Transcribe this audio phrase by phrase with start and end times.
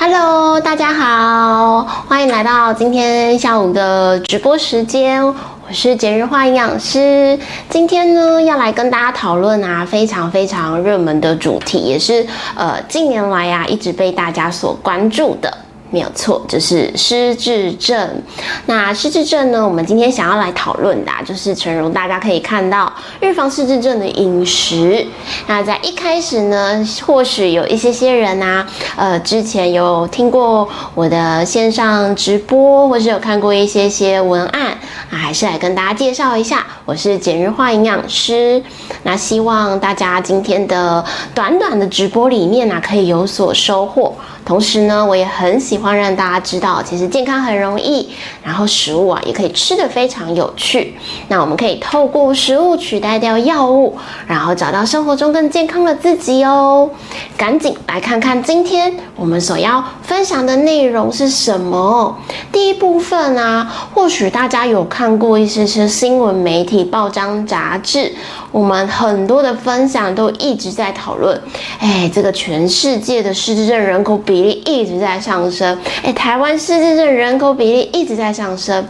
[0.00, 5.26] Hello，大家好，欢迎来到今天下午的直播时间。
[5.26, 5.34] 我
[5.72, 7.36] 是节日化营养师，
[7.68, 12.24] 今天呢要来跟大家讨论啊非常非常热门的主题，也是
[12.54, 15.52] 呃近年来呀一直被大家所关注的。
[15.90, 18.22] 没有错，就是失智症。
[18.66, 19.66] 那失智症呢？
[19.66, 25.06] 我们今天想要来讨论的，就是诚如大家可以看到，预防失智症的饮食。
[25.46, 28.66] 那在一开始呢，或许有一些些人啊，
[28.96, 34.66] 呃，之前有听过我的线上直播，或是有看过一些些文案
[35.10, 38.62] 啊，还是来跟大家介绍一下，我是简日化营养师。
[39.04, 41.02] 那希望大家今天的
[41.34, 44.14] 短短的直播里面呢，可以有所收获。
[44.48, 48.08] 同时呢，我也很喜欢让大家知道，其实健康很容易，
[48.48, 50.94] 然后食物啊也可以吃得非常有趣。
[51.28, 53.94] 那我们可以透过食物取代掉药物，
[54.26, 56.88] 然后找到生活中更健康的自己哦。
[57.36, 62.16] 赶紧来看看今天我们所要分享的内容是什么。
[62.50, 68.10] 第一部分啊，或许大家有看过一些些新闻媒体、报章、杂志，
[68.50, 71.38] 我们很多的分享都一直在讨论，
[71.80, 74.38] 哎，这个全世界的失智症人口比。
[74.38, 78.86] 例一直在上升，哎，台湾失智症人口比例一直在上升，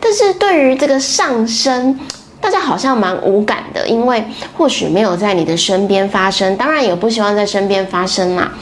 [0.00, 2.00] 但是对于这个上升，
[2.40, 4.24] 大家好像蛮无感的，因为
[4.56, 8.52] 或许没有在你的身边发生，当然也不希望在身边发生嘛。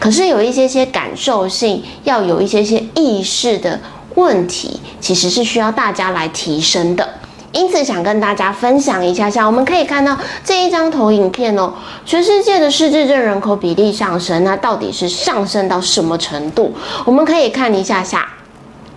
[0.00, 3.78] 可是有一些些感受性，要有一些些意识的
[4.16, 7.08] 问题，其实是需要大家来提升的。
[7.52, 11.72] 因此，想跟大家分享一下下，我们可以看到这一张投影片哦，
[12.04, 16.74] 全世界的失智症人口比例上升，那到底是上升到什么程度？
[17.04, 18.28] 我们可以看一下下。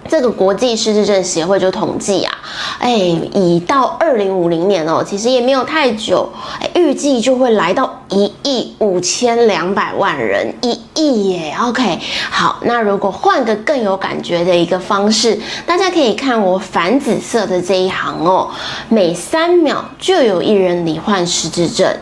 [0.09, 2.38] 这个国际失智症协会就统计啊，
[2.80, 11.99] 哎，已到二零五零年哦，其实也没有太久，哎，预计就会来到一亿五千两百万人，一亿耶，OK，
[12.30, 18.49] 好，那如果换个更有感觉的一个方式，大家可以看我反紫色的这一行哦，
[18.89, 21.93] 每三秒就有一人罹患失智症，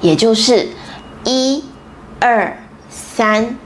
[0.00, 0.68] 也就是
[1.24, 1.62] 一、
[2.20, 2.56] 二、
[2.90, 3.56] 三。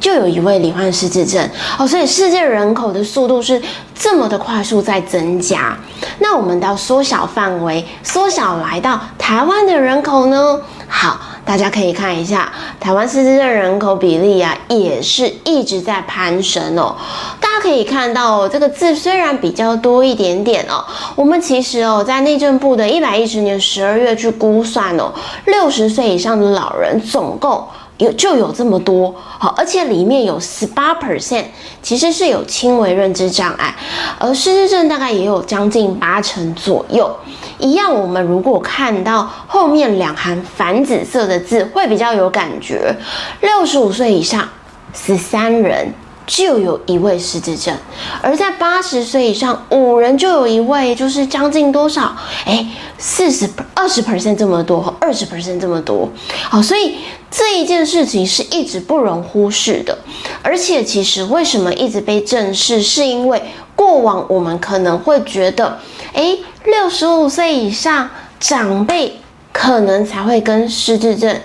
[0.00, 1.48] 就有一位罹患失智症
[1.78, 3.60] 哦，所以世界人口的速度是
[3.94, 5.76] 这么的快速在增加。
[6.20, 10.60] 那我们到缩小范围，缩小来到台湾的人口呢？
[10.86, 12.50] 好，大家可以看一下
[12.80, 16.96] 台湾失智症人口比例啊，也是一直在攀升哦。
[17.40, 25.12] 大家可以看到这个字虽然比较多一点点哦，我们其实哦，在内政部的一百一十年十二月去估算哦，
[25.44, 27.66] 六十岁以上的老人总共。
[27.98, 31.44] 有就有这么多好，而且里面有十八 percent
[31.82, 33.74] 其实是有轻微认知障碍，
[34.18, 37.14] 而失智症大概也有将近八成左右。
[37.58, 42.96] 一样，我们如果看到后面两行反紫色的字，会比较有感觉。
[43.40, 44.48] 六十五岁以上，
[44.94, 45.92] 十三人。
[46.28, 47.74] 就有一位失智症，
[48.20, 52.14] 而在八十岁以上，五人就有一位，就是将近多少？
[52.44, 52.66] 哎，
[52.98, 56.06] 四十二十 percent 这么多，二十 percent 这么多。
[56.50, 56.98] 好，所以
[57.30, 59.98] 这一件事情是一直不容忽视的。
[60.42, 63.42] 而且，其实为什么一直被正视，是因为
[63.74, 65.78] 过往我们可能会觉得，
[66.12, 69.20] 哎，六十五岁以上长辈
[69.52, 71.40] 可能才会跟失智症。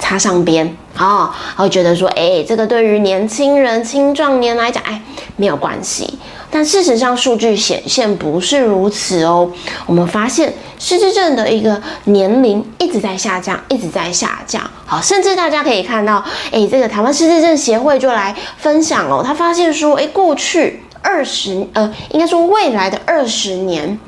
[0.00, 5.02] 插上边啊，会觉得说，哎，这个对于年轻人、青壮年来讲，哎，
[5.34, 6.18] 没有关系。
[6.50, 9.50] 但事实上，数据显现不是如此哦。
[9.86, 14.62] 我们发现失智症的一个年龄一直在下降，一直在下降。
[14.86, 23.98] 好，甚至大家可以看到，哎，这个台湾失智症协会就来分享哦，他发现说，哎，过去二十，呃，应该说未来的二十年，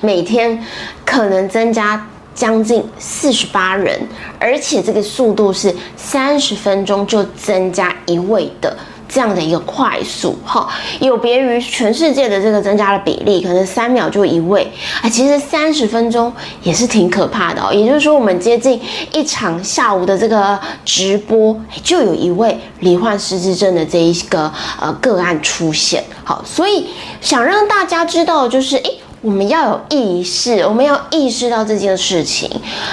[0.00, 0.64] 每天
[1.04, 2.06] 可能增加。
[2.34, 4.00] 将近四十八人，
[4.38, 8.76] 而且这个速度是三十分钟就增加一位的
[9.08, 10.68] 这样的一个快速，哈，
[11.00, 14.70] 有别于全世界的这个增加的比例，可能三秒就一位，
[15.02, 16.32] 啊，其实三十分钟
[16.62, 17.72] 也是挺可怕的哦。
[17.72, 18.80] 也就是说，我们接近
[19.12, 26.88] 一场下午的这个直播，就有一位罹患失智症的这一个呃个案出现，好，所以
[27.20, 29.00] 想让大家知道就是，诶。
[29.20, 32.48] 我们要有意识，我们要意识到这件事情。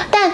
[0.10, 0.25] 但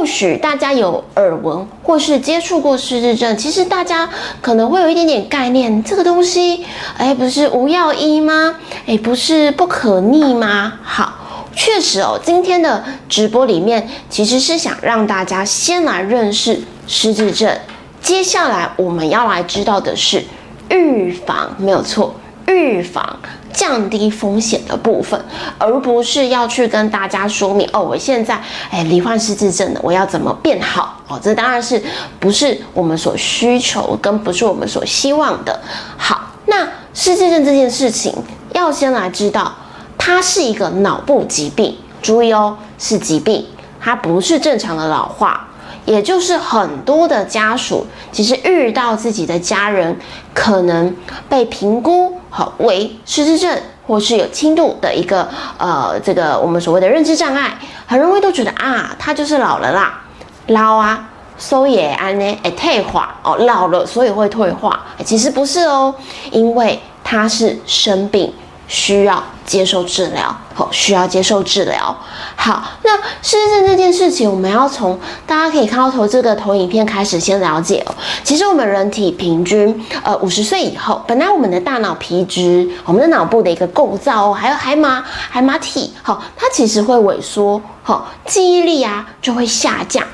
[0.00, 4.08] 或许大家有耳闻或是接触过失智症，其实大家
[4.40, 5.84] 可能会有一点点概念。
[5.84, 6.64] 这个东西，
[6.96, 8.56] 哎，不是无药医吗？
[8.86, 10.72] 哎，不是不可逆吗？
[10.82, 11.12] 好，
[11.54, 12.18] 确实哦。
[12.24, 17.54] 今天的直播里面，其实是想让大家先来认识失智症。
[18.00, 20.24] 接下来我们要来知道的是
[20.70, 22.14] 预防，没有错，
[22.46, 23.18] 预防。
[23.52, 25.20] 降低风险的部分，
[25.58, 31.18] 而不是要去跟大家说明哦，我现在哎罹患失智症了，我要怎么变好哦？
[31.22, 31.82] 这当然是
[32.18, 35.60] 不是我们所需求，跟不是我们所希望的。
[35.96, 38.14] 好，那失智症这件事情，
[38.52, 39.52] 要先来知道，
[39.98, 43.46] 它是一个脑部疾病，注意哦，是疾病，
[43.80, 45.46] 它不是正常的老化。
[45.86, 49.98] 也就是很多的家属，其实遇到自己的家人
[50.32, 50.94] 可能
[51.28, 55.28] 被评估好为失智症，或是有轻度的一个
[55.58, 60.00] 呃这个我们所谓的认知障碍，很容易都觉得啊，他就是老了啦，
[60.46, 65.94] 老啊，所以安呢，哎退化哦，老了所以会退化，其实不是哦，
[66.30, 68.32] 因为他是生病。
[68.70, 71.94] 需要接受治疗，好，需要接受治疗。
[72.36, 74.96] 好，那失智症这件事情，我们要从
[75.26, 77.94] 大家可以看到投这个投影片开始先了解哦。
[78.22, 90.06] 其实我们人体平均，呃，五十岁以后，本来我们的大脑皮质，我们的脑部的一个构造哦，还有海马海马体，好，它其实会萎缩，好，记忆力啊就会下降。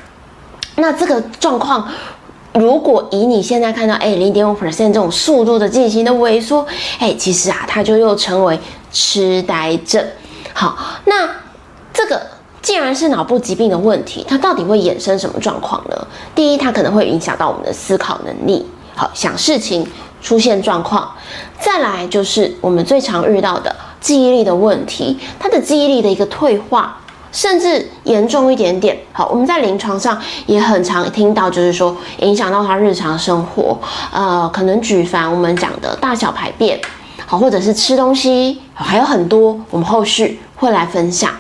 [0.77, 1.87] 那这个状况。
[2.59, 6.67] 如果以你现在看到，哎，零点五 percent 这种速度的进行的萎缩，
[6.99, 8.59] 哎，其实啊，它就又成为
[8.91, 10.03] 痴呆症。
[10.55, 11.29] 好，那
[11.93, 12.21] 这个
[12.63, 16.07] 既然是脑部疾病的问题，它到底会衍生什么状况呢？
[16.35, 18.65] 第一，它可能会影响到我们的思考能力，
[18.95, 19.87] 好，想事情
[20.23, 21.13] 出现状况。
[21.61, 26.99] 再来就是我们最常遇到的记忆力的问题，它的记忆力的一个退化。
[27.37, 33.79] 甚至严重一点点，好，我们在临床上也很常听到，就是说影响到他日常生活，
[34.11, 36.81] 呃，可能举凡我们讲的大小排便，
[37.27, 41.31] 好，或者是吃东西，还有很多，我们后续会来分享，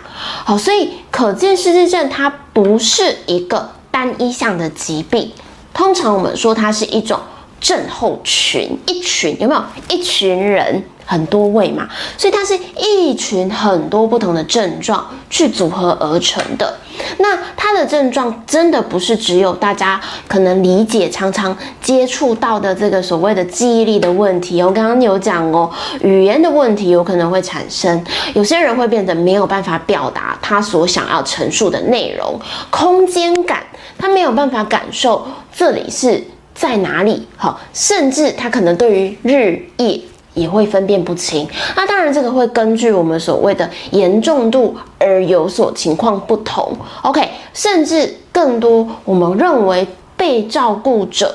[0.44, 5.32] 好，所以可见失智症它不是一个单一项的疾病，
[5.72, 7.18] 通常我们说它是一种
[7.58, 9.62] 症候群，一群有没有？
[9.88, 10.84] 一群人？
[11.06, 11.88] 很多位嘛，
[12.18, 16.76] 所以它是一群很多不同的症状去组合而成的。
[17.18, 24.62] 那它的症状真的不是只有大家可能理解、常常接触到的这个所谓的记忆力的问题。
[24.62, 25.70] 我刚刚有讲哦，
[26.00, 28.02] 语言的问题有可能会产生，
[28.34, 32.38] 有些人会变得没有办法表达他所想要陈述的内容，
[32.70, 33.62] 空间感
[33.98, 36.22] 他没有办法感受这里是
[36.54, 37.26] 在哪里。
[37.36, 40.00] 好，甚至他可能对于日夜。
[40.36, 46.76] 也会分辨不清，那当然这个会根据我们所谓的严重度而有所情况不同。
[47.02, 49.84] OK，甚至更多，我们认为
[50.14, 51.34] 被照顾者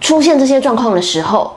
[0.00, 1.54] 出现这些状况的时候，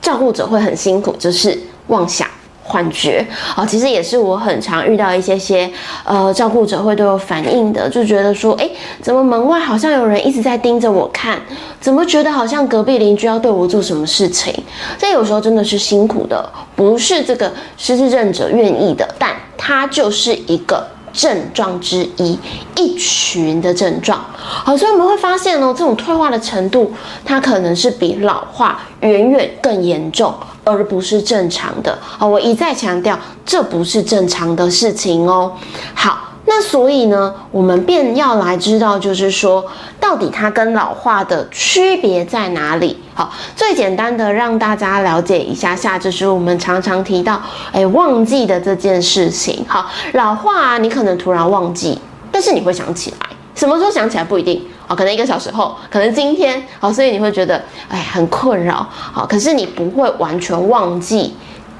[0.00, 1.58] 照顾者会很辛苦，就是
[1.88, 2.26] 妄想。
[2.66, 3.24] 幻觉
[3.54, 5.70] 啊，其实也是我很常遇到一些些
[6.04, 8.68] 呃照顾者会对我反映的，就觉得说，哎，
[9.00, 11.40] 怎么门外好像有人一直在盯着我看，
[11.80, 14.52] 怎么觉得好像隔壁邻居要对我做什么事情？
[14.98, 20.84] 这有时候真的是辛苦的，不是这个失智症者愿意的，但它就是一个。
[21.16, 22.38] 症状之一，
[22.76, 26.92] 一群的症状，好，所以我们会发现哦，这种退化的程度，
[27.24, 30.34] 它可能是比老化远远更严重，
[30.66, 31.96] 而不是正常的。
[32.02, 35.52] 好，我一再强调，这不是正常的事情哦。
[35.94, 36.20] 好。
[36.48, 39.64] 那所以呢，我们便要来知道，就是说，
[39.98, 42.96] 到底它跟老化的区别在哪里？
[43.14, 47.42] 好，最简单的让大家了解一下下，就是我们常常提到，
[47.72, 49.64] 哎，忘记的这件事情。
[49.66, 51.98] 好，老化啊你可能突然忘记，
[52.30, 61.34] 但是你会想起来，什么时候想起来不一定啊，可能一个小时后，可能今天，好，所以你会觉得，哎，很困扰，好，可是你不会完全忘记。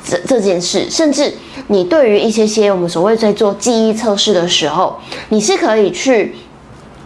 [0.09, 1.35] 这这件事，甚至
[1.67, 4.97] 你对于一些些我们所谓在做记忆测试的时候，
[5.31, 6.37] 你是可以去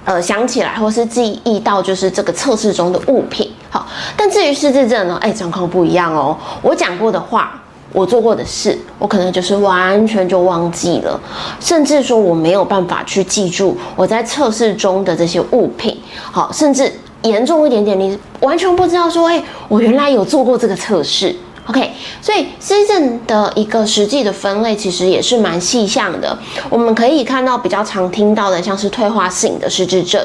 [0.04, 3.50] 呃想起来，或是记忆到就是这个测试中的物品。
[3.70, 3.86] 好，
[4.18, 6.36] 但至于失智症呢，哎，状况不一样哦。
[6.60, 11.20] 我讲过的话，我做过的事，我可能就是完全就忘记了，
[11.58, 16.00] 甚至说我没有办法去记住我在测试中的这些物品。
[16.30, 16.92] 好，甚至
[17.22, 21.34] 严重一点点，你完全不知道说，哎，我原来有做过这个测试。
[21.70, 21.88] OK，
[22.20, 26.36] 所以失智症的一个实际的分类其实也是蛮细项的。
[26.68, 30.20] 我们可以看到比较常听到的，像是退化性的失智症、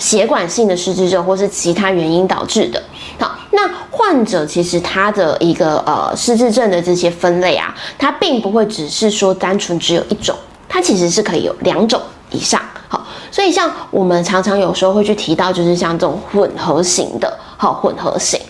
[0.00, 2.82] 血管性的失智症，或是其他原因导致的。
[3.20, 10.36] 好，那患者其实他的一个呃失智症的这些分类啊，它并不会只是说单纯只有一种，
[10.68, 12.02] 它其实是可以有两种
[12.32, 12.60] 以上。
[12.88, 18.40] 好，所以像我们常常有时候会去提到，就是像这种混合型的，好混合型，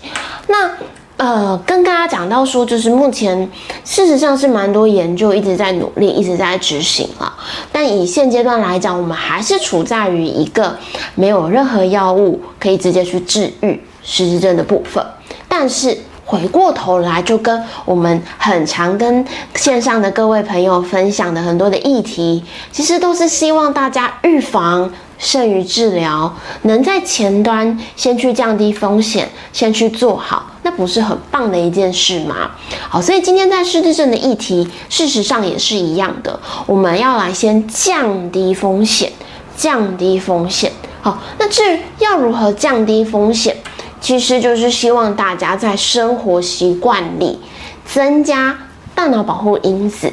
[0.47, 0.71] 那。
[1.19, 3.37] 呃，跟大家讲到说，就是目前
[3.85, 7.35] 事实上是蛮多研究一直在努力，一直在执行了。
[7.73, 10.79] 但以现阶段来讲，我们还是处在于一个
[11.17, 15.05] 没有任何药物可以直接去治愈失智症的部分。
[15.49, 26.33] 但是回过头来，就跟我们很常跟线上的各位朋友分享的很多的议题，其实都是希望大家预防胜于治疗，
[26.63, 32.51] 能在前端先去降低风险，先去做好，那不是很棒的一件事吗？
[32.91, 39.11] 好，所以今天在失智症的议题，事实上也是一样的，我们要来先降低风险，
[39.57, 40.71] 降低风险。
[41.01, 43.57] 好，那至于要如何降低风险？
[43.99, 47.39] 其实就是希望大家在生活习惯里
[47.87, 48.59] 增加
[48.95, 50.13] 大脑保护因子，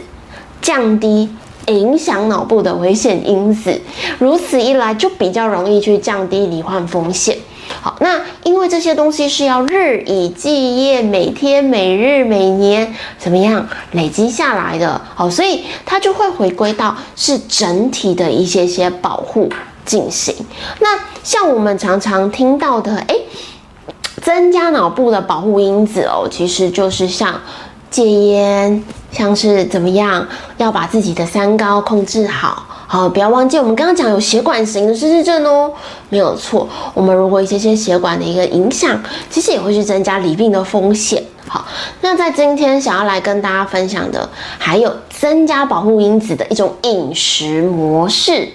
[0.61, 1.35] 降低
[1.67, 3.81] 影响脑部的危险因子。
[4.19, 7.37] 如此一来，就比较容易去降低罹患风险。
[7.81, 19.49] 好，那因为这些东西是要日以继夜，每天、每日、每年怎么样累积下来的，好，所以它就会回归到是整体的一些些保护
[19.85, 20.35] 进行。
[20.79, 23.15] 那像我们常常听到的，哎。
[24.21, 27.39] 增加脑部的保护因子哦，其实就是像
[27.91, 30.25] 戒烟，像是怎么样
[30.57, 32.65] 要把自己的三高控制好，
[32.95, 35.69] 好不要忘记我们刚刚讲有血管型的失智症哦，
[36.07, 36.65] 没有错。
[36.93, 38.97] 我们如果一些些血管的一个影响，
[39.29, 41.21] 其实也会去增加罹病的风险。
[41.45, 41.67] 好，
[41.99, 48.47] 那在今天想要来跟大家分享的，还有增加保护因子的一种饮食模式，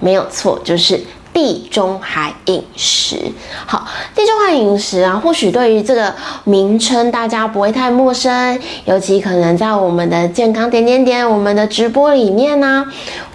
[0.00, 1.04] 没有错，就是。
[1.38, 3.16] 地中海饮食，
[3.64, 12.84] 好，地中海饮食啊，或许对于这个名称大家不会太陌生，尤其可能在我们的健康点点点，我们的直播里面呢，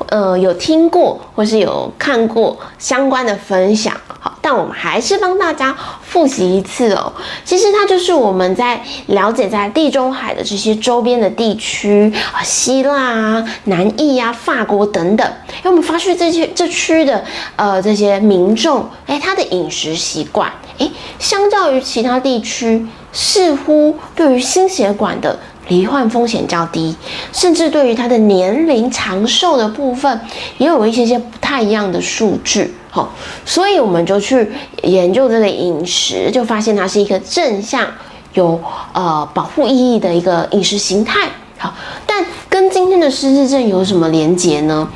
[0.08, 3.96] 呃，有听过或是有看过相关的分享。
[4.44, 7.14] 但我们还是帮大家复习一次哦。
[7.46, 15.26] 其实它就是我们在了解在地中海的这些周边的地区啊，希腊啊、南意啊、法国等等。
[15.60, 17.24] 因为我们发现这些这区的
[17.56, 25.40] 呃这些民众，哎，他的饮食习惯，哎，相较于其他地区，似乎对于心血管的
[25.70, 26.96] 罹患风险较低，
[27.32, 30.20] 甚至对于他的年龄长寿的部分，
[30.58, 32.74] 也有一些些不太一样的数据。
[32.90, 33.12] 好，
[33.46, 34.52] 所以我们就去
[34.84, 37.88] 研究这个饮食，就发现它是一个正向、
[38.34, 38.62] 有
[38.94, 41.28] 呃保护意义的一个饮食形态。
[41.58, 41.74] 好，
[42.06, 44.88] 但跟今天的失智症有什么连结呢？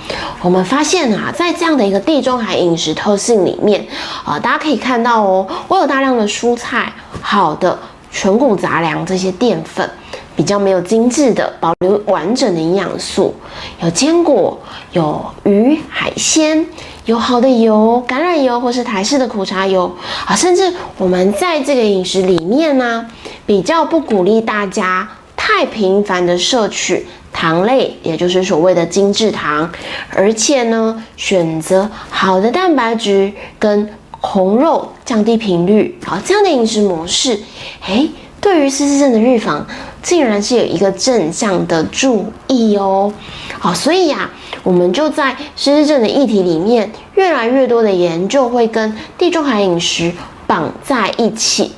[0.42, 3.88] 我们发现啊，在这样的一个地中海饮食特性里面
[4.26, 7.80] 啊，大家可以看到哦，我有大量的蔬菜，好的
[8.12, 9.90] 全谷杂粮这些淀粉。
[10.38, 13.34] 比较没有精致的，保留完整的营养素，
[13.82, 14.58] 有坚果，
[14.92, 16.64] 有鱼海鲜，
[17.06, 19.92] 有好的油，橄榄油或是台式的苦茶油。
[20.28, 23.08] 啊，甚至我们在这个饮食里面呢，
[23.48, 29.68] 比较不鼓励大家太频繁的摄取糖类，也就是所谓的精制糖，
[30.12, 33.90] 而且呢，选择好的蛋白质跟
[34.22, 37.40] 红肉，降低频率，好这样的饮食模式，
[37.88, 39.66] 诶，对于失智症的预防。
[40.04, 43.12] 竟然是有一个正向的注意哦，
[43.60, 44.30] 好，所以呀，
[44.64, 50.14] 我们就在失智症的议题里面，越来越多的研究会跟地中海饮食
[50.46, 51.74] 绑在一起。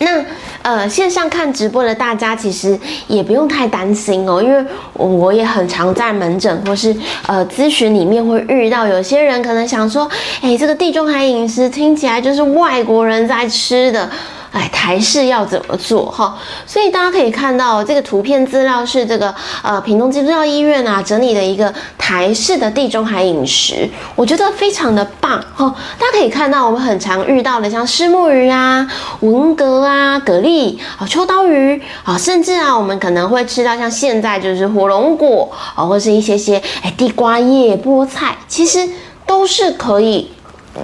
[0.00, 0.24] 那
[0.62, 4.64] 呃，线上看直播的大家其实也不用太担心哦，因为
[4.94, 6.96] 我也很常在门诊或是
[7.28, 14.10] 呃咨询里面会遇到有些人可能想说，哎，这个地中海饮食听起来就是外国人在吃的。
[14.56, 16.34] 哎，台式要怎么做哈？
[16.66, 25.74] 所以大家可以看到这个图片资料是这个呃屏东基督教医院啊整理的一个台式的地中海饮食，我觉得非常的棒哈。
[25.98, 38.88] 大家可以看到我们很常遇到的像虱目鱼啊、文蛤啊、蛤蜊啊、秋刀鱼啊，甚至啊我们可能会吃到像现在就是火龙果啊，或是一些些哎地瓜叶、菠菜，其实
[39.26, 40.30] 都是可以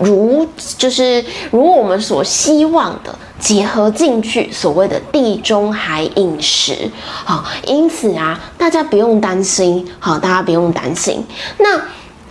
[0.03, 3.15] 如就是如我们所希望的。
[3.43, 6.89] 结合进去，所谓的地中海饮食，
[7.25, 11.27] 好，因此啊，大家不用担心，好，大家不用担心。
[11.59, 11.83] 那，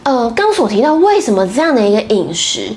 [0.04, 2.70] 呃，刚所提到，为什么这样的一个饮食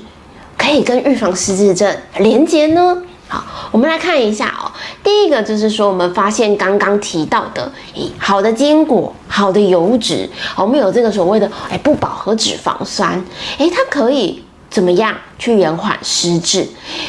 [0.57, 3.01] 可以跟预防失智症连接呢？
[3.29, 4.69] 好，我们来看一下哦。
[5.01, 13.23] 第一个就是说，我们发现刚刚提到的，咦，好的坚果，好的油脂，我们有这个所谓的哎不饱和脂肪酸，
[13.57, 14.43] 哎，它可以。
[14.69, 16.67] 怎么样去延缓失智？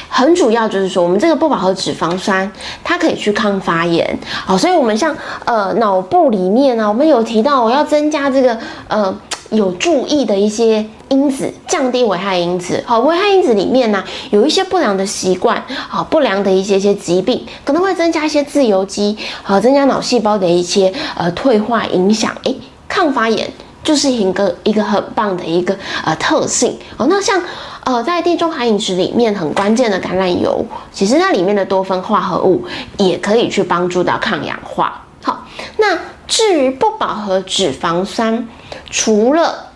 [0.09, 2.51] 很主要就是说，我们这个不饱和脂肪酸，
[2.85, 4.19] 它可以去抗发炎。
[4.45, 8.57] 好，所以我们像呃脑部里面呢，我们有提到我要增加这个
[8.89, 9.15] 呃
[9.51, 12.83] 有注意的一些因子，降低危害因子。
[12.87, 22.33] 好，危害因子里面呢，有一些不良的习惯，好不良的一些些疾病，可能会增加一些自由基，好增加脑细胞的一些呃退化影响。
[22.45, 22.57] 诶，
[22.89, 23.49] 抗发炎。
[23.87, 25.75] 就是一个一个很棒的一个
[26.05, 27.07] 呃特性哦。
[27.09, 27.41] 那像
[27.85, 32.65] 呃在地中海饮食里面很关键的橄榄油，其实那里面的多酚化合物
[32.97, 35.05] 也可以去帮助到抗氧化。
[35.23, 35.45] 好，
[35.79, 38.49] 那至于不饱和脂肪酸，
[38.91, 39.69] 除了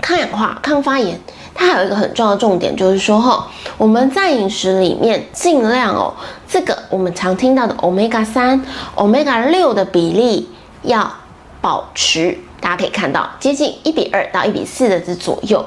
[0.00, 1.20] 抗氧化、抗发炎，
[1.54, 6.14] 它还有一个很重要的重点，就是说哈，我们在饮食里面尽量哦，
[6.48, 8.64] 这个我们常听到的 omega 三、
[8.96, 10.48] omega 六的比例
[10.82, 11.12] 要
[11.60, 15.64] 保持，大家可以看到接近一比二到一比四的这左右。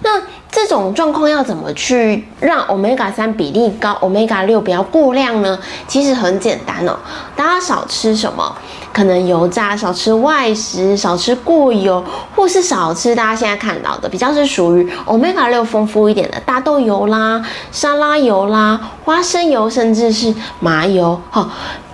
[0.00, 5.58] 那这种状况要怎么去让 omega 三比例高，omega 六不要过量呢？
[5.86, 6.96] 其实很简单哦，
[7.36, 8.56] 大家少吃什么？
[8.92, 12.02] 可能油炸少吃，外食少吃过油，
[12.34, 21.20] 或是少吃大家现在看到的比较是属于 omega 六丰富一点的大豆油啦、沙拉油啦、花生油，甚至是麻油。
[21.30, 21.50] 哈，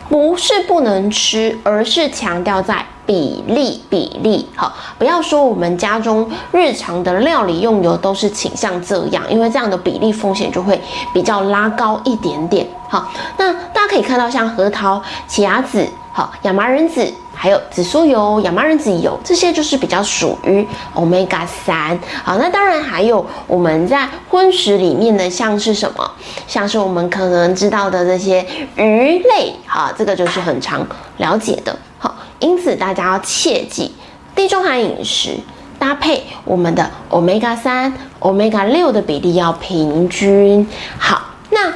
[0.09, 2.87] 不是不能吃，而是强调在。
[3.12, 10.81] 比例比例好，不要说我们家中日常的料理用油都是倾向这样，因为这样的比例风险就会
[11.12, 12.66] 比较拉高一点点。
[12.88, 21.99] 好，那大家可以看到，像核桃、奇亚籽、好亚麻仁籽，还有紫苏油、亚麻仁籽油，这些就是比较属于 omega 三。
[22.25, 26.11] 好，那当然还有我们在荤食里面的，像是什么，
[26.47, 28.42] 像是我们可能知道的这些
[28.76, 30.87] 鱼类，好，这个就是很常
[31.19, 31.76] 了解的。
[32.42, 33.92] 因此，大家要切记，
[34.34, 35.30] 地中海饮食
[35.78, 40.66] 搭配我们的 omega 三、omega 六的比例要平均。
[40.99, 41.72] 好，那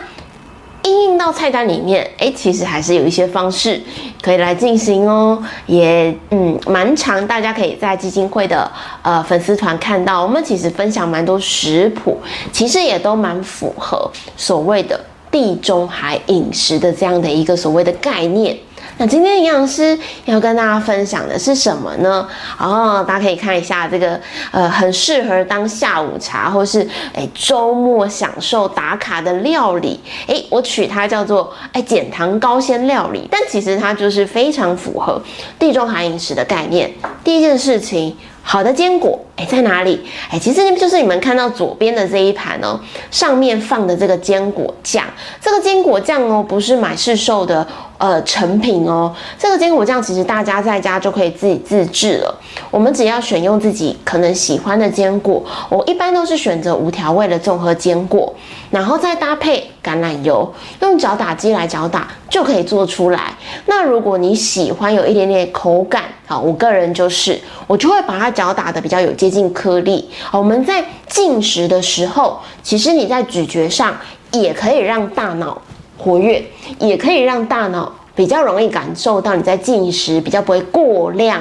[0.83, 3.81] 应用到菜单里面，哎，其实还是有一些方式
[4.21, 5.41] 可以来进行哦。
[5.67, 8.69] 也嗯，蛮长，大家可以在基金会的
[9.03, 12.21] 呃粉丝团看到，我们其实分享蛮多食谱，
[12.53, 18.57] 其实也都蛮符合所谓的地中海饮食的这样的一个所谓的概念。
[18.99, 22.27] 那今天营养师要跟大家分享的是什么呢？
[22.59, 24.19] 哦，大家可以看一下这个，
[24.51, 26.81] 呃，很适合当下午茶或是
[27.15, 30.01] 哎周末享受打卡的料理。
[30.27, 35.21] 哎，我取它叫做哎减糖高纤料理，但其实它就是非常符合
[35.59, 36.91] 地中海饮食的概念。
[37.23, 38.17] 第一件事情。
[38.49, 40.07] 好的坚果，哎，在哪里？
[40.31, 42.79] 哎，其实就是你们看到左边的这一盘哦，
[43.11, 45.05] 上面放的这个坚果酱。
[45.41, 47.67] 这个坚果酱哦，不是买市售的
[47.99, 49.15] 呃成品哦。
[49.39, 52.35] 这个坚果酱其实大家在家就可以自己自制了。
[52.71, 58.35] 我们只要选用自己可能喜欢的坚果，我一般都是选择无调味的综合坚果，
[58.71, 63.35] 然后再搭配橄榄油，用搅打机来搅打就可以做出来。
[63.67, 70.09] 那如果你喜欢有一点点口感，好，我个人就是我就会把它搅打的比较有接近颗粒。
[70.23, 73.95] 好，我们在进食的时候，其实你在咀嚼上
[74.33, 75.61] 也可以让大脑
[75.97, 76.45] 活跃，
[76.79, 81.41] 也可以让大脑比较容易感受到你在进食，比较不会过量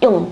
[0.00, 0.26] 用，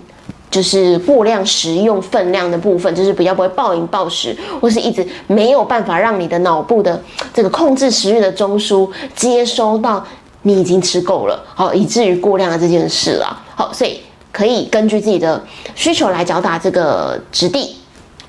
[0.50, 7.02] 就是过量食用分量的部分，就是比较不会暴饮暴食，或是一直没有办法让你的脑部的
[7.34, 10.04] 这个控制食欲的中枢接收到。
[10.42, 15.42] 你已经吃够了，好，以至于过量的这件事了，好，所以可以根据自己的
[15.74, 17.74] 需求来脚打这个质地。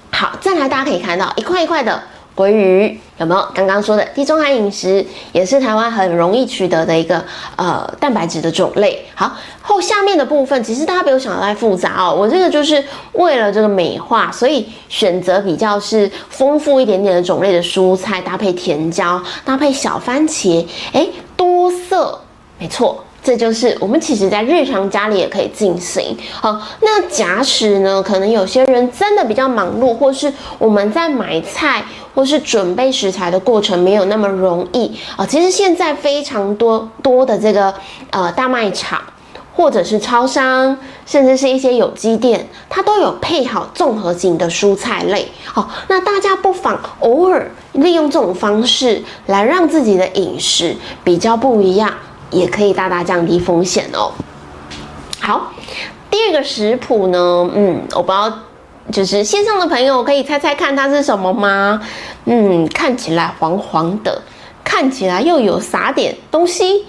[0.09, 2.01] 好，再来大家可以看到一块一块的
[2.37, 3.45] 鲑鱼，有没有？
[3.55, 7.21] 刚刚说的地中海饮食也是台湾很容易取得的一个
[7.55, 9.03] 呃蛋白质的种类。
[9.15, 12.81] 好，后下面的部分其实大家不用想太复杂哦，我这个就是
[13.13, 21.07] 为了这个美化，所以选择比较是丰富一点点的种类的蔬菜，搭配甜椒，搭配小番茄，哎。
[21.37, 22.19] 多色，
[22.57, 26.17] 没错，这就是我们其实在日常家里也可以进行。
[26.31, 31.83] 好，那假使呢，可能有些人真的比较忙碌，或是我们在买菜
[32.15, 35.25] 或是准备食材的过程没有那么容易啊。
[35.25, 37.73] 其实现在非常多多的这个
[38.11, 39.01] 呃大卖场，
[39.53, 45.27] 或者是超商，甚至是一些有机店，它都有配好综合型的蔬菜类。
[45.43, 47.51] 好，那大家不妨偶尔。
[47.73, 51.93] 利用这种方式来让自己的饮食比较不一样，
[52.31, 54.11] 也可以大大降低风险哦。
[55.19, 55.51] 好，
[56.09, 58.39] 第二个食谱呢，嗯，我不知道，
[58.91, 61.81] 就是线上的朋友可以猜猜看它是什么吗？
[62.25, 64.21] 嗯，看起来黄黄的，
[64.63, 66.85] 看起来又有撒点东西，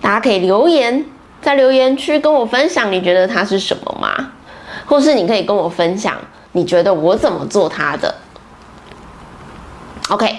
[0.00, 1.04] 大家可以留言
[1.42, 4.32] 在留言区跟我分享，你觉得它是什么吗？
[4.86, 6.16] 或是你可以跟我分享，
[6.52, 8.14] 你觉得我怎么做它的
[10.08, 10.36] ？OK，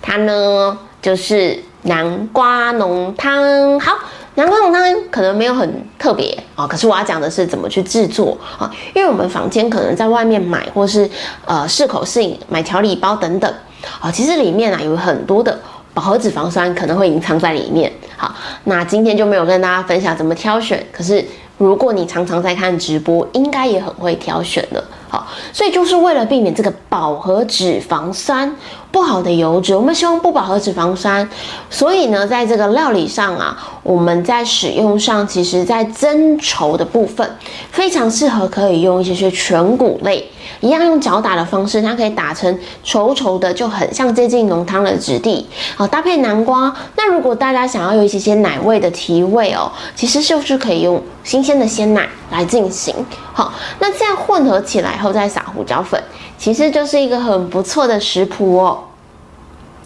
[0.00, 3.78] 它呢就是南瓜浓汤。
[3.80, 3.96] 好，
[4.34, 11.08] 南瓜浓汤可能没有很特别啊，可是我要讲的是怎么去制作啊，因为我们房间可能在外面买，或是
[11.44, 13.52] 呃适口性买调理包等等
[14.00, 15.58] 啊，其实里面啊有很多的
[15.94, 17.92] 饱和脂肪酸可能会隐藏在里面。
[18.16, 21.24] 好，那今天就没有跟大家分享怎么挑选，可是
[21.56, 24.82] 如果你常常在看直播，应该也很会挑选的。
[25.10, 28.54] 好，所以就是为了避免这个饱和脂肪酸
[28.92, 31.28] 不好的油脂，我们希望不饱和脂肪酸。
[31.68, 37.28] 所以呢，在这个料理上啊，我们在使用上，其实在增稠的部分，
[37.72, 40.30] 非常适合可以用一些些全谷类。
[40.60, 45.46] 一样用搅打的方式，它可以打成稠稠的，就很像接近浓汤的质地。
[45.74, 46.72] 好，搭配南瓜。
[46.96, 52.94] 那如果大家想要有一些些奶味的提味哦，其实就是可以用新鲜的鲜奶来进行。
[53.32, 56.02] 好，那这样混合起来后再撒胡椒粉，
[56.38, 58.84] 其实就是一个很不错的食谱哦。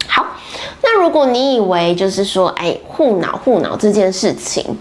[0.07, 0.25] 好，
[0.81, 4.77] 那如果你以为就是说，哎，护脑护脑这件事情，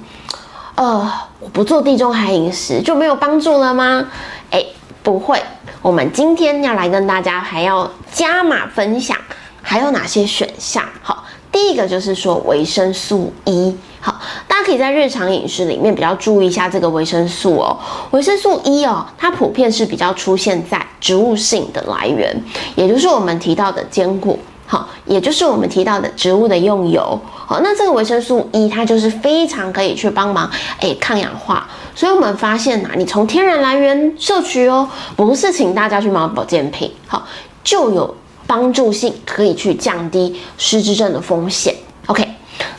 [0.74, 4.06] 呃，我不做地中海饮食就没有帮助了吗？
[4.50, 4.64] 哎，
[5.02, 5.42] 不会。
[5.82, 9.16] 我们今天要来跟大家还要加码分享，
[9.60, 10.82] 还有哪些选项？
[11.02, 11.23] 好，
[11.54, 17.78] 第一个就是说维生素 E，好，大家可以在日常饮食里面比较注意一下这个维生素哦。
[18.10, 22.36] 维生素 E 哦，它普遍是比较出现在植物性的来源，
[22.74, 24.36] 也就是我们提到的坚果。
[24.66, 31.68] 好，也就是我们提到的植物的用油，好，那这个维生素 E 它就是非常可以去帮忙，哎，抗氧化。
[31.94, 37.24] 所以我们发现呐，你从天然来源摄取哦，不是请大家去买保健品，好，
[37.62, 38.12] 就有
[38.46, 41.74] 帮助性，可以去降低失智症的风险。
[42.06, 42.26] OK，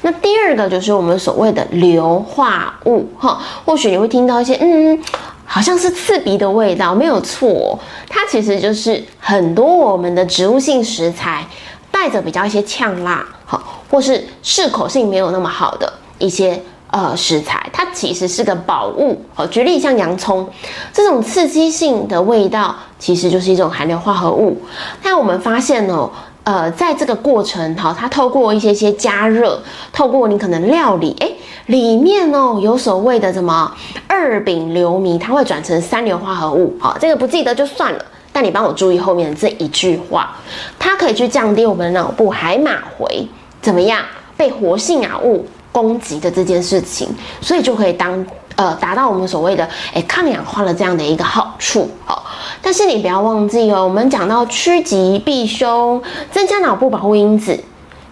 [0.01, 5.01] 那第二个就是我们所谓的硫化物，哈，或许你会听到一些，嗯，
[5.45, 11.45] 好像是刺鼻的味道，没有错，它其实就是很多我们的植物性食材。
[11.91, 16.61] 带着比较一些呛辣，好，或是适口性没有那么好的一些
[16.95, 19.21] 呃食材，它其实是个宝物。
[19.33, 20.49] 好，举例像洋葱
[20.93, 24.57] 这种刺激性的味道，其实就是一种含硫化合物。
[25.03, 26.09] 那我们发现哦，
[26.45, 31.29] 呃，在这个过程，好，它透过一些些加热，透过你可能料理，哎，
[31.65, 33.69] 里面哦有所谓的什么
[34.07, 36.73] 二丙硫醚，它会转成三硫化合物。
[36.79, 38.05] 好，这个不记得就算了。
[38.31, 40.33] 但你帮我注意后面这一句话，
[40.79, 43.27] 它可以去降低我们的脑部海马回
[43.61, 44.01] 怎么样
[44.37, 45.45] 被活性氧物
[45.75, 47.09] 攻击的这件事情，
[47.41, 52.17] 所以就可以当呃达到我们所谓的诶抗氧化的这样的一个好处哦。
[52.61, 57.61] 但是你不要忘记哦，我们讲到趋吉避凶，增加脑部保护因子，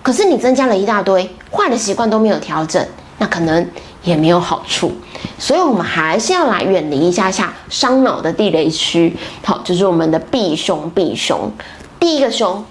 [0.01, 2.85] 可是你增加了一大堆坏的习惯都没有调整，
[3.19, 3.65] 那可能。
[4.03, 4.91] 也没有好处，
[5.39, 9.15] 所以我们还是要来远离一下下伤脑的地雷区。
[9.45, 11.49] 好，就是我们的避凶避凶。
[12.01, 12.61] 第一个凶，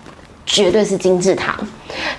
[0.44, 1.54] 绝对是精制糖。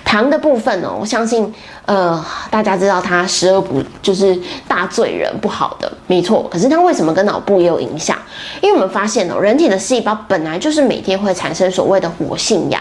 [0.04, 1.52] 糖的部分哦，我相信，
[1.84, 6.48] 呃，大家知道它十恶不就是大罪人不好的，没错。
[6.48, 8.16] 可是它为什么跟脑部也有影响？
[8.60, 12.80] 因为我们发现哦，人体的细胞本来就是每天会产生所谓的活性氧，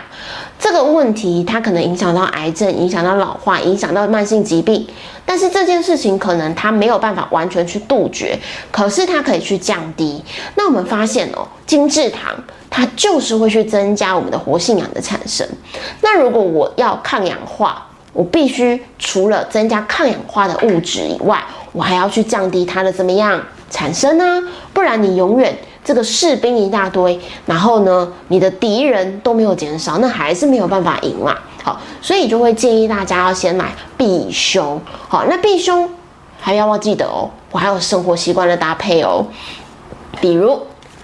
[0.60, 4.88] 这个问题它可能影响到癌症，影响到老化，影响到慢性疾病。
[5.26, 8.38] 但是这件事情可能它没有办法完全去杜绝，
[8.72, 10.24] 可是它可以去降低。
[10.56, 12.36] 那我们发现哦，精制糖
[12.76, 15.48] 它就是会去增加我们的活性氧的产生。
[16.02, 21.40] 那如果我要抗氧化，我必须除了增加抗氧化的物质以外，
[21.72, 24.42] 我还要去降低它的怎么样产生呢？
[24.74, 25.56] 不然你永远
[25.86, 31.38] 这个士兵一大堆，然后呢，你的敌人都没有减少，那还是没有办法赢嘛。
[31.62, 34.82] 好，所以就会建议大家要先买避凶。
[35.08, 35.88] 好，那避凶
[36.40, 39.24] 还要要记得哦，我还有生活习惯的搭配哦，
[40.20, 40.60] 比如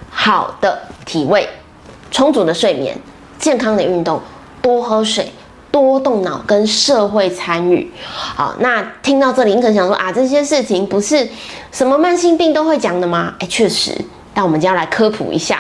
[0.10, 1.48] 好的体位、
[2.12, 2.98] 充足的睡眠、
[3.38, 4.22] 健康的运动、
[4.62, 5.32] 多喝水、
[5.72, 7.92] 多动脑跟社会参与。
[8.06, 11.28] 好，那听到这里，你可能想说啊，这些事情不是
[11.72, 13.34] 什么慢性病都会讲的吗？
[13.40, 13.96] 哎，确实，
[14.34, 15.60] 但我们就要来科普一下。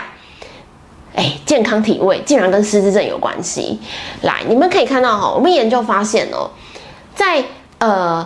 [1.15, 3.79] 哎，健康体位竟然跟失智症有关系。
[4.21, 6.49] 来，你们可以看到哈，我们研究发现哦，
[7.13, 7.43] 在
[7.79, 8.25] 呃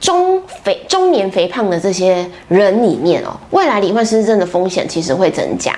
[0.00, 5.72] 中肥中年肥胖的这些人里面哦，未来罹患失智症的风险其实会增加。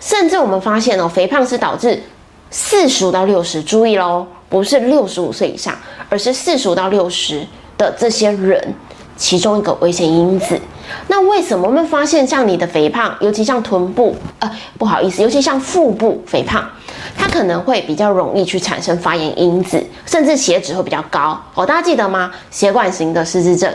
[0.00, 2.02] 甚至我们发现哦，肥胖是导致
[2.50, 5.74] 四十五到六十，注意喽，不是六十五岁以上，
[6.08, 7.46] 而是四十五到六十
[7.78, 8.74] 的这些人
[9.16, 10.60] 其中一个危险因子。
[11.06, 16.68] 那为什么我们发现像你的肥胖，尤其像臀部，呃，不好意思，尤其像腹部肥胖，
[17.16, 21.64] 它可能会比较容易去产生发炎因子，甚至血脂会比较高哦。
[21.64, 22.30] 大家记得吗？
[22.50, 23.72] 血管型的失智症。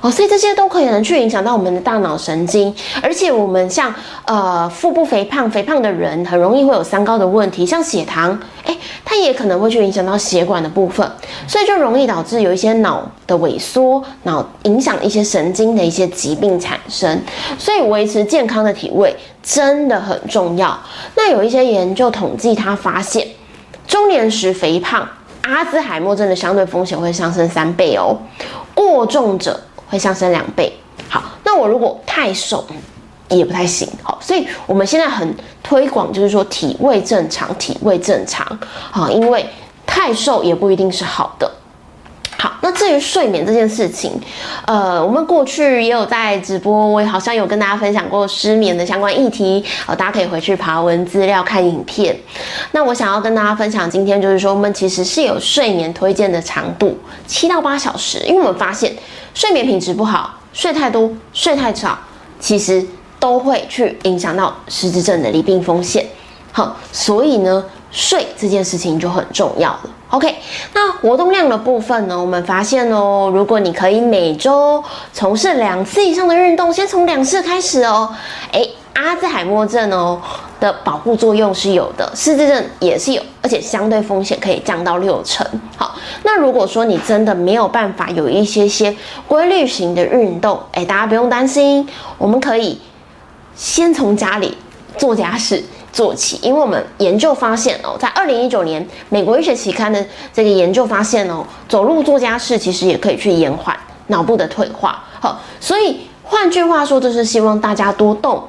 [0.00, 3.92] 哦，所以这些都可以能去影响到我们的大脑神经，而且我们像
[4.26, 11.10] 呃腹部肥胖、肥胖的人，很容易会有三高的问题，像血糖，哎，它也可能会去影响到血管的部分，
[11.46, 17.20] 所以就容易导致有一些脑的萎缩，脑影响一些神经的一些疾病产生。
[17.58, 20.78] 所以维持健康的体位真的很重要。
[21.16, 23.26] 那有一些研究统计，他发现
[23.86, 25.08] 中年时肥胖，
[25.42, 28.16] 阿兹海默症的相对风险会上升三倍哦，
[28.74, 29.58] 过重者。
[29.88, 30.72] 会上升两倍。
[31.08, 32.64] 好，那我如果太瘦，
[33.28, 33.88] 也不太行。
[34.02, 38.46] 好，所以我们现在很推广，就是说体位正常，体位正常。
[38.90, 39.46] 好，因为
[39.86, 41.50] 太瘦也不一定是好的。
[42.88, 44.18] 对，于睡眠这件事情，
[44.66, 52.18] 呃，我们过去也有在直播，我也好像有跟大家分享过失眠的相关议题，呃，大家可以回去爬文资料看影片。
[52.72, 56.96] 那我想要跟大家分享，今天就是说，我们其实是有睡眠推荐的长度，
[57.26, 58.96] 七到八小时，因为我们发现
[59.34, 61.98] 睡眠品质不好，睡太多、睡太少，
[62.40, 62.82] 其实
[63.20, 66.06] 都会去影响到失智症的罹病风险。
[66.52, 69.90] 好，所以呢，睡这件事情就很重要了。
[70.10, 70.36] OK，
[70.72, 72.18] 那活动量的部分呢？
[72.18, 78.08] 我们发现哦，如果你可以每周从事两次以上的运动，先从两次开始哦。
[78.50, 80.18] 哎，阿兹海默症哦
[80.58, 85.46] 的保护作用是有的，失智症也是有，而且相对风险可以降到六成。
[85.76, 92.80] 好，那如果说你真的没有办法有一些些规律型的运动，哎，大家不用担心，我们可以
[93.54, 94.56] 先从家里
[94.96, 95.62] 做家事。
[95.98, 105.02] 做起，因为我们研究发现哦，在二零一九年美国医学期刊的这个研究发现哦，走路做家事其实也可以去延缓脑部的退化。
[105.18, 108.44] 好，所以换句话说，就是希望大家多动，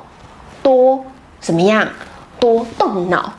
[0.62, 1.03] 多
[1.39, 1.89] 怎么样，
[2.39, 3.33] 多动脑，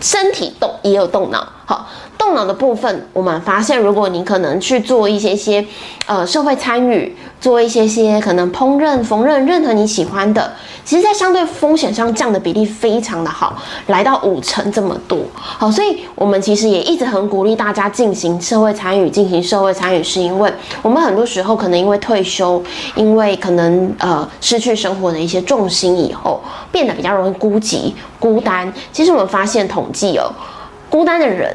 [0.00, 1.44] 身体动也有动脑。
[1.68, 5.62] 好，动脑的部分，我们发现，如果你可能去做一些些
[6.06, 10.50] 呃社会参与，做一些些可能烹饪、缝纫，任何你喜欢的。
[10.82, 13.54] 其实，在相对风险上降的比例非常的好，
[13.88, 15.18] 来到五成这么多。
[15.36, 20.50] 好，所以我们其实也一直很鼓励大家进行社会参与，进行社会参与，是因为
[20.80, 26.40] 我们很多时候可能因为退休，因为可能呃失去生活的一些重心以后，
[26.72, 28.72] 变得比较容易孤寂、孤单。
[28.90, 30.32] 其实我们发现统计哦，
[30.90, 31.54] 孤单的人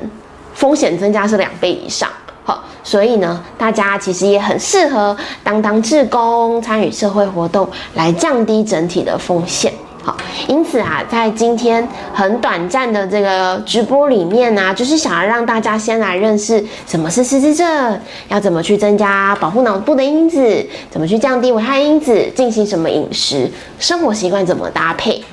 [0.53, 2.09] 风险增加是两倍以上。
[2.45, 9.71] 好，所以呢，大家其实也很适合当当志工，参与社会活动，来降低整体的风险。
[10.03, 10.17] 好，
[10.49, 25.23] 因此啊，在今天很短暂的这个直播里面呢，就是想要让大家先来认识什么是失智症，要怎么去增加保护脑部的因子，怎么去降低危害因子，进行什么饮食生活习惯怎么搭配。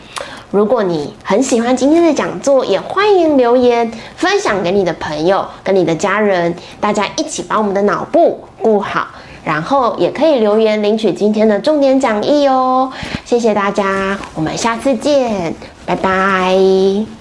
[0.50, 9.06] 如果你很喜欢今天的讲座，也欢迎留言分享给你的朋友、跟你的家人，大家一起把我们的脑部顾好。
[9.42, 12.92] 然后也可以留言领取今天的重点讲义哦。
[13.24, 15.54] 谢谢大家，我们下次见，
[15.86, 17.19] 拜拜。